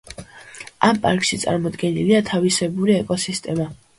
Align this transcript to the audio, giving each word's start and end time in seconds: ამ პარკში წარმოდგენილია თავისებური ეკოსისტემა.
ამ 0.87 0.99
პარკში 1.03 1.39
წარმოდგენილია 1.43 2.23
თავისებური 2.31 2.95
ეკოსისტემა. 3.05 3.71